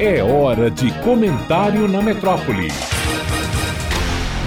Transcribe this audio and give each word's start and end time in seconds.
É 0.00 0.20
hora 0.24 0.68
de 0.72 0.92
comentário 1.04 1.86
na 1.86 2.02
metrópole. 2.02 2.66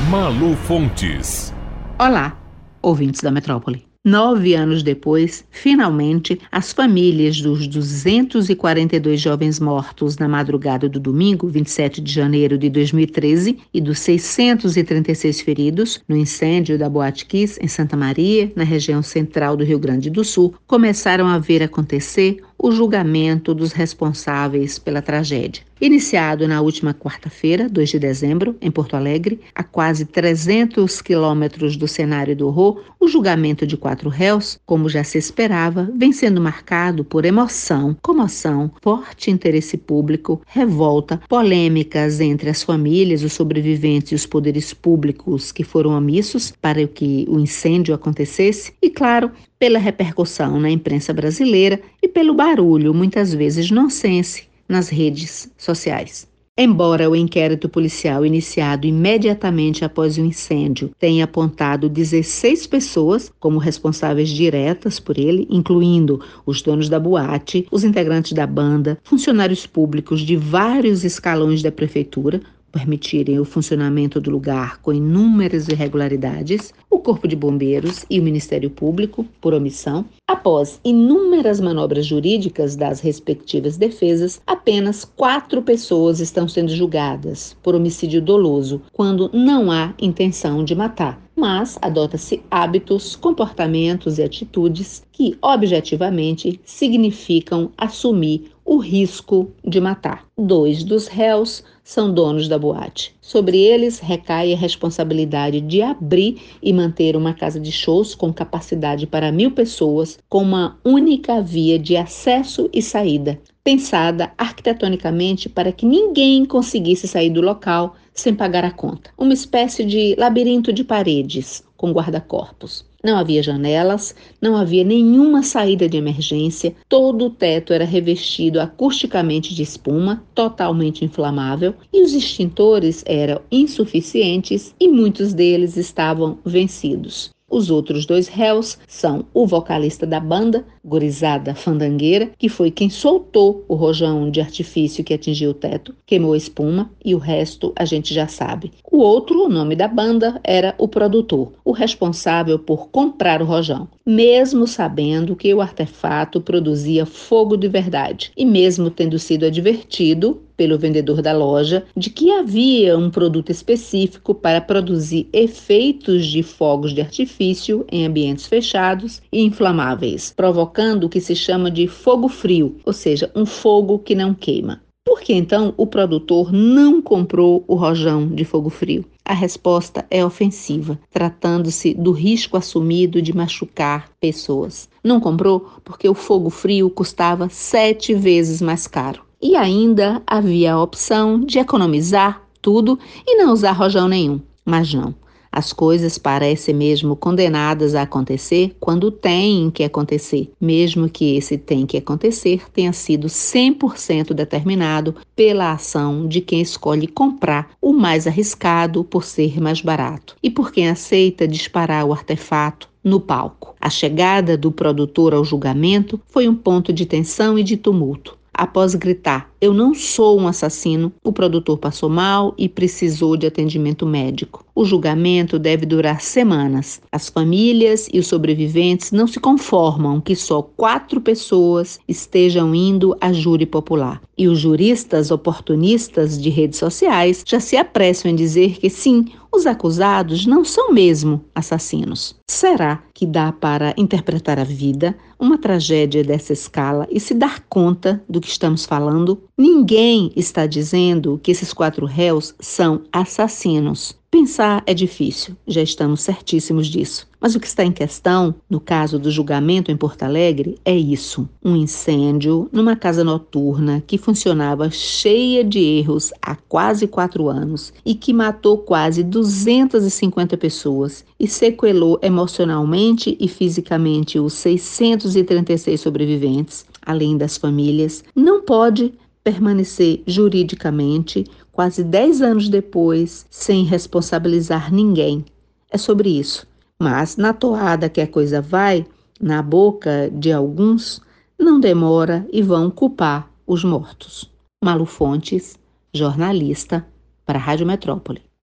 Malu 0.09 0.57
Fontes. 0.57 1.53
Olá, 1.97 2.37
ouvintes 2.81 3.21
da 3.21 3.31
metrópole. 3.31 3.87
Nove 4.03 4.53
anos 4.55 4.83
depois, 4.83 5.45
finalmente, 5.49 6.39
as 6.51 6.71
famílias 6.71 7.41
dos 7.41 7.67
242 7.67 9.19
jovens 9.19 9.59
mortos 9.59 10.17
na 10.17 10.27
madrugada 10.27 10.87
do 10.87 10.99
domingo, 10.99 11.49
27 11.49 12.01
de 12.01 12.13
janeiro 12.13 12.57
de 12.57 12.69
2013, 12.69 13.57
e 13.73 13.81
dos 13.81 13.99
636 13.99 15.41
feridos 15.41 16.01
no 16.07 16.15
incêndio 16.15 16.77
da 16.77 16.89
Boate 16.89 17.25
Kiss, 17.25 17.59
em 17.61 17.67
Santa 17.67 17.97
Maria, 17.97 18.51
na 18.55 18.63
região 18.63 19.01
central 19.01 19.57
do 19.57 19.65
Rio 19.65 19.79
Grande 19.79 20.09
do 20.09 20.23
Sul, 20.23 20.53
começaram 20.65 21.27
a 21.27 21.37
ver 21.37 21.61
acontecer 21.61 22.41
o 22.57 22.71
julgamento 22.71 23.53
dos 23.53 23.71
responsáveis 23.71 24.79
pela 24.79 25.01
tragédia. 25.01 25.63
Iniciado 25.79 26.47
na 26.47 26.59
última 26.59 26.91
quarta-feira, 26.91 27.69
2 27.69 27.89
de 27.89 27.99
dezembro, 27.99 28.55
em 28.59 28.71
Porto 28.71 28.95
Alegre, 28.95 29.39
a 29.53 29.63
quase 29.63 30.05
300 30.05 31.03
quilômetros 31.03 31.77
do 31.77 31.87
cenário 31.87 32.35
do 32.35 32.47
horror, 32.47 32.81
o 32.99 33.07
julgamento 33.07 33.65
de 33.67 33.77
quatro 33.77 34.09
réus, 34.09 34.59
como 34.65 34.89
já 34.89 35.03
se 35.03 35.19
esperava, 35.19 35.87
vem 35.95 36.11
sendo 36.11 36.41
marcado 36.41 37.03
por 37.03 37.25
emoção, 37.25 37.95
comoção, 38.01 38.71
forte 38.81 39.29
interesse 39.29 39.77
público, 39.77 40.41
revolta, 40.47 41.21
polêmicas 41.29 42.19
entre 42.19 42.49
as 42.49 42.63
famílias, 42.63 43.21
os 43.21 43.33
sobreviventes 43.33 44.13
e 44.13 44.15
os 44.15 44.25
poderes 44.25 44.73
públicos 44.73 45.51
que 45.51 45.63
foram 45.63 45.91
omissos 45.91 46.51
para 46.59 46.87
que 46.87 47.27
o 47.29 47.39
incêndio 47.39 47.93
acontecesse 47.93 48.73
e, 48.81 48.89
claro, 48.89 49.31
pela 49.59 49.77
repercussão 49.77 50.59
na 50.59 50.71
imprensa 50.71 51.13
brasileira 51.13 51.79
e 52.01 52.07
pelo 52.07 52.33
barulho, 52.33 52.95
muitas 52.95 53.33
vezes 53.33 53.69
nonsense, 53.69 54.46
nas 54.67 54.89
redes 54.89 55.51
sociais. 55.57 56.27
Embora 56.59 57.07
o 57.07 57.15
inquérito 57.15 57.69
policial 57.69 58.25
iniciado 58.25 58.87
imediatamente 58.87 59.85
após 59.85 60.17
o 60.17 60.21
incêndio 60.21 60.89
tenha 60.97 61.25
apontado 61.25 61.87
16 61.87 62.65
pessoas 62.65 63.31
como 63.39 63.59
responsáveis 63.59 64.27
diretas 64.29 64.99
por 64.99 65.19
ele, 65.19 65.47
incluindo 65.51 66.19
os 66.47 66.63
donos 66.63 66.89
da 66.89 66.99
boate, 66.99 67.67
os 67.69 67.83
integrantes 67.83 68.33
da 68.33 68.47
banda, 68.47 68.97
funcionários 69.03 69.67
públicos 69.67 70.21
de 70.21 70.35
vários 70.35 71.03
escalões 71.03 71.61
da 71.61 71.71
prefeitura, 71.71 72.41
permitirem 72.77 73.39
o 73.39 73.45
funcionamento 73.45 74.21
do 74.21 74.29
lugar 74.29 74.79
com 74.83 74.93
inúmeras 74.93 75.67
irregularidades, 75.67 76.71
o 76.91 76.99
Corpo 76.99 77.27
de 77.27 77.35
Bombeiros 77.35 78.05
e 78.07 78.19
o 78.19 78.23
Ministério 78.23 78.69
Público, 78.69 79.25
por 79.41 79.51
omissão, 79.55 80.05
após 80.27 80.79
inúmeras 80.85 81.59
manobras 81.59 82.05
jurídicas 82.05 82.75
das 82.75 82.99
respectivas 82.99 83.77
defesas, 83.77 84.39
apenas 84.45 85.03
quatro 85.03 85.63
pessoas 85.63 86.19
estão 86.19 86.47
sendo 86.47 86.69
julgadas 86.75 87.57
por 87.63 87.73
homicídio 87.73 88.21
doloso, 88.21 88.79
quando 88.93 89.31
não 89.33 89.71
há 89.71 89.95
intenção 89.99 90.63
de 90.63 90.75
matar 90.75 91.26
mas 91.37 91.77
adota-se 91.83 92.41
hábitos, 92.49 93.15
comportamentos 93.15 94.17
e 94.17 94.23
atitudes 94.23 95.03
que 95.11 95.37
objetivamente 95.39 96.59
significam 96.65 97.71
assumir 97.77 98.51
o 98.65 98.77
risco 98.77 99.51
de 99.63 99.79
matar. 99.79 100.25
Dois 100.35 100.83
dos 100.83 101.07
réus 101.07 101.63
são 101.83 102.11
donos 102.11 102.47
da 102.47 102.57
boate. 102.57 103.15
Sobre 103.27 103.57
eles 103.57 103.99
recai 103.99 104.53
a 104.53 104.55
responsabilidade 104.55 105.59
de 105.59 105.81
abrir 105.81 106.41
e 106.63 106.71
manter 106.71 107.13
uma 107.13 107.33
casa 107.33 107.59
de 107.59 107.73
shows 107.73 108.15
com 108.15 108.31
capacidade 108.31 109.05
para 109.05 109.33
mil 109.33 109.51
pessoas, 109.51 110.17
com 110.29 110.41
uma 110.41 110.79
única 110.81 111.41
via 111.41 111.77
de 111.77 111.97
acesso 111.97 112.69
e 112.71 112.81
saída, 112.81 113.37
pensada 113.65 114.31
arquitetonicamente 114.37 115.49
para 115.49 115.73
que 115.73 115.85
ninguém 115.85 116.45
conseguisse 116.45 117.05
sair 117.05 117.29
do 117.29 117.41
local 117.41 117.97
sem 118.13 118.33
pagar 118.33 118.63
a 118.63 118.71
conta. 118.71 119.11
Uma 119.17 119.33
espécie 119.33 119.83
de 119.83 120.15
labirinto 120.17 120.71
de 120.71 120.85
paredes 120.85 121.61
com 121.75 121.91
guarda-corpos. 121.91 122.86
Não 123.07 123.15
havia 123.15 123.41
janelas, 123.41 124.13
não 124.41 124.57
havia 124.57 124.83
nenhuma 124.83 125.41
saída 125.41 125.87
de 125.87 125.95
emergência, 125.95 126.75
todo 126.89 127.27
o 127.27 127.29
teto 127.29 127.71
era 127.71 127.85
revestido 127.85 128.59
acusticamente 128.59 129.55
de 129.55 129.63
espuma, 129.63 130.21
totalmente 130.35 131.05
inflamável, 131.05 131.73
e 131.93 132.03
os 132.03 132.11
extintores 132.11 133.05
eram 133.07 133.39
insuficientes 133.49 134.75
e 134.77 134.89
muitos 134.89 135.33
deles 135.33 135.77
estavam 135.77 136.37
vencidos. 136.43 137.31
Os 137.49 137.71
outros 137.71 138.05
dois 138.05 138.27
réus 138.27 138.77
são 138.87 139.25
o 139.33 139.47
vocalista 139.47 140.05
da 140.05 140.19
banda, 140.19 140.65
Gorizada 140.83 141.55
Fandangueira, 141.55 142.31
que 142.37 142.49
foi 142.49 142.69
quem 142.69 142.89
soltou 142.89 143.63
o 143.69 143.75
rojão 143.75 144.29
de 144.29 144.41
artifício 144.41 145.03
que 145.03 145.13
atingiu 145.13 145.51
o 145.51 145.53
teto, 145.53 145.95
queimou 146.05 146.33
a 146.33 146.37
espuma 146.37 146.91
e 147.03 147.15
o 147.15 147.17
resto 147.17 147.71
a 147.75 147.85
gente 147.85 148.13
já 148.13 148.27
sabe. 148.27 148.73
O 148.91 148.97
outro, 148.97 149.45
o 149.45 149.49
nome 149.49 149.77
da 149.77 149.87
banda, 149.87 150.41
era 150.43 150.75
o 150.77 150.89
produtor, 150.89 151.53
o 151.63 151.71
responsável 151.71 152.59
por 152.59 152.89
comprar 152.89 153.41
o 153.41 153.45
rojão, 153.45 153.87
mesmo 154.05 154.67
sabendo 154.67 155.35
que 155.35 155.53
o 155.53 155.61
artefato 155.61 156.41
produzia 156.41 157.05
fogo 157.05 157.55
de 157.55 157.69
verdade 157.69 158.31
e 158.35 158.45
mesmo 158.45 158.89
tendo 158.89 159.17
sido 159.17 159.45
advertido 159.45 160.41
pelo 160.57 160.77
vendedor 160.77 161.21
da 161.21 161.31
loja 161.31 161.85
de 161.95 162.09
que 162.09 162.31
havia 162.31 162.97
um 162.97 163.09
produto 163.09 163.51
específico 163.51 164.33
para 164.33 164.59
produzir 164.59 165.29
efeitos 165.31 166.25
de 166.25 166.41
fogos 166.43 166.93
de 166.93 166.99
artifício 167.01 167.85
em 167.91 168.05
ambientes 168.05 168.47
fechados 168.47 169.21
e 169.31 169.43
inflamáveis, 169.43 170.33
provocando 170.35 171.05
o 171.05 171.09
que 171.09 171.21
se 171.21 171.35
chama 171.35 171.69
de 171.69 171.87
fogo 171.87 172.27
frio, 172.27 172.75
ou 172.83 172.91
seja, 172.91 173.31
um 173.35 173.45
fogo 173.45 173.99
que 173.99 174.15
não 174.15 174.33
queima. 174.33 174.81
Por 175.07 175.21
que 175.21 175.33
então 175.33 175.73
o 175.77 175.87
produtor 175.87 176.51
não 176.51 177.01
comprou 177.01 177.63
o 177.65 177.75
rojão 177.75 178.27
de 178.27 178.43
fogo 178.43 178.69
frio? 178.69 179.05
A 179.23 179.33
resposta 179.33 180.05
é 180.11 180.23
ofensiva, 180.23 180.99
tratando-se 181.09 181.93
do 181.93 182.11
risco 182.11 182.57
assumido 182.57 183.21
de 183.21 183.33
machucar 183.33 184.09
pessoas. 184.19 184.89
Não 185.01 185.21
comprou 185.21 185.69
porque 185.83 186.09
o 186.09 186.13
fogo 186.13 186.49
frio 186.49 186.89
custava 186.89 187.47
sete 187.49 188.13
vezes 188.13 188.61
mais 188.61 188.85
caro. 188.85 189.26
E 189.41 189.55
ainda 189.55 190.21
havia 190.25 190.73
a 190.73 190.81
opção 190.81 191.39
de 191.39 191.59
economizar 191.59 192.41
tudo 192.61 192.97
e 193.25 193.37
não 193.37 193.53
usar 193.53 193.71
rojão 193.71 194.07
nenhum. 194.07 194.41
Mas 194.65 194.93
não. 194.93 195.13
As 195.51 195.73
coisas 195.73 196.17
parecem 196.17 196.75
mesmo 196.75 197.15
condenadas 197.15 197.95
a 197.95 198.03
acontecer 198.03 198.75
quando 198.79 199.09
têm 199.09 199.71
que 199.71 199.83
acontecer, 199.83 200.51
mesmo 200.59 201.09
que 201.09 201.35
esse 201.35 201.57
tem 201.57 201.85
que 201.85 201.97
acontecer 201.97 202.69
tenha 202.71 202.93
sido 202.93 203.27
100% 203.27 204.33
determinado 204.33 205.15
pela 205.35 205.71
ação 205.71 206.27
de 206.27 206.41
quem 206.41 206.61
escolhe 206.61 207.07
comprar 207.07 207.69
o 207.81 207.93
mais 207.93 208.27
arriscado 208.27 209.03
por 209.03 209.23
ser 209.23 209.59
mais 209.59 209.81
barato 209.81 210.35
e 210.43 210.49
por 210.51 210.71
quem 210.71 210.89
aceita 210.89 211.47
disparar 211.47 212.05
o 212.05 212.13
artefato 212.13 212.89
no 213.03 213.19
palco. 213.19 213.75
A 213.79 213.89
chegada 213.89 214.57
do 214.57 214.71
produtor 214.71 215.33
ao 215.33 215.45
julgamento 215.45 216.19
foi 216.27 216.47
um 216.47 216.55
ponto 216.55 216.91
de 216.91 217.05
tensão 217.05 217.57
e 217.57 217.63
de 217.63 217.77
tumulto. 217.77 218.37
Após 218.57 218.95
gritar: 218.95 219.51
Eu 219.59 219.73
não 219.73 219.95
sou 219.95 220.39
um 220.39 220.47
assassino, 220.47 221.11
o 221.23 221.33
produtor 221.33 221.79
passou 221.79 222.09
mal 222.09 222.53
e 222.59 222.69
precisou 222.69 223.35
de 223.35 223.47
atendimento 223.47 224.05
médico. 224.05 224.63
O 224.75 224.85
julgamento 224.85 225.57
deve 225.57 225.83
durar 225.83 226.21
semanas. 226.21 227.01
As 227.11 227.27
famílias 227.27 228.07
e 228.13 228.19
os 228.19 228.27
sobreviventes 228.27 229.11
não 229.11 229.25
se 229.25 229.39
conformam 229.39 230.21
que 230.21 230.35
só 230.35 230.61
quatro 230.61 231.19
pessoas 231.19 231.99
estejam 232.07 232.75
indo 232.75 233.17
a 233.19 233.33
júri 233.33 233.65
popular. 233.65 234.21
E 234.37 234.47
os 234.47 234.59
juristas 234.59 235.31
oportunistas 235.31 236.39
de 236.39 236.51
redes 236.51 236.77
sociais 236.77 237.43
já 237.43 237.59
se 237.59 237.75
apressam 237.75 238.29
em 238.29 238.35
dizer 238.35 238.77
que 238.77 238.91
sim, 238.91 239.25
os 239.51 239.65
acusados 239.65 240.45
não 240.45 240.63
são 240.63 240.93
mesmo 240.93 241.43
assassinos. 241.55 242.35
Será 242.47 243.01
que 243.13 243.25
dá 243.25 243.51
para 243.51 243.95
interpretar 243.97 244.59
a 244.59 244.63
vida, 244.63 245.17
uma 245.39 245.57
tragédia 245.57 246.23
dessa 246.23 246.53
escala 246.53 247.07
e 247.09 247.19
se 247.19 247.33
dar 247.33 247.61
conta 247.67 248.23
do 248.29 248.39
que 248.39 248.47
estamos 248.47 248.85
falando? 248.85 249.41
Ninguém 249.59 250.31
está 250.35 250.67
dizendo 250.67 251.39
que 251.41 251.49
esses 251.49 251.73
quatro 251.73 252.05
réus 252.05 252.53
são 252.59 253.01
assassinos. 253.11 254.15
Pensar 254.29 254.83
é 254.85 254.93
difícil, 254.93 255.55
já 255.65 255.81
estamos 255.81 256.21
certíssimos 256.21 256.85
disso. 256.85 257.27
Mas 257.41 257.55
o 257.55 257.59
que 257.59 257.65
está 257.65 257.83
em 257.83 257.91
questão, 257.91 258.53
no 258.69 258.79
caso 258.79 259.17
do 259.17 259.31
julgamento 259.31 259.91
em 259.91 259.97
Porto 259.97 260.21
Alegre, 260.21 260.77
é 260.85 260.95
isso: 260.95 261.49
um 261.65 261.75
incêndio 261.75 262.69
numa 262.71 262.95
casa 262.95 263.23
noturna 263.23 264.03
que 264.05 264.19
funcionava 264.19 264.91
cheia 264.91 265.63
de 265.63 265.79
erros 265.79 266.31
há 266.39 266.55
quase 266.55 267.07
quatro 267.07 267.49
anos 267.49 267.91
e 268.05 268.13
que 268.13 268.33
matou 268.33 268.77
quase 268.77 269.23
250 269.23 270.55
pessoas 270.55 271.25
e 271.39 271.47
sequelou 271.47 272.19
emocionalmente 272.21 273.35
e 273.39 273.47
fisicamente 273.47 274.37
os 274.37 274.53
636 274.53 275.99
sobreviventes, 275.99 276.85
além 277.01 277.35
das 277.35 277.57
famílias, 277.57 278.23
não 278.35 278.61
pode 278.61 279.13
permanecer 279.47 280.21
juridicamente 280.27 281.45
quase 281.71 282.03
10 282.03 282.41
anos 282.41 282.67
depois 282.67 283.45
sem 283.49 283.85
responsabilizar 283.85 284.93
ninguém. 284.93 285.45
É 285.89 285.97
sobre 285.97 286.37
isso. 286.37 286.67
Mas 286.99 287.37
na 287.37 287.53
toada 287.53 288.09
que 288.09 288.19
a 288.19 288.27
coisa 288.27 288.61
vai, 288.61 289.05
na 289.39 289.61
boca 289.61 290.29
de 290.33 290.51
alguns, 290.51 291.21
não 291.57 291.79
demora 291.79 292.45
e 292.51 292.61
vão 292.61 292.91
culpar 292.91 293.49
os 293.65 293.85
mortos. 293.85 294.51
Malu 294.83 295.05
Fontes, 295.05 295.79
jornalista, 296.13 297.07
para 297.45 297.57
a 297.57 297.61
Rádio 297.61 297.87
Metrópole. 297.87 298.41